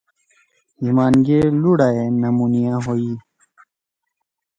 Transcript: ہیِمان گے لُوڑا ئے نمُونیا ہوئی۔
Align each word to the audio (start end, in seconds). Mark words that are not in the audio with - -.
ہیِمان 0.81 1.13
گے 1.25 1.39
لُوڑا 1.61 1.87
ئے 1.97 2.05
نمُونیا 2.21 2.75
ہوئی۔ 2.85 3.13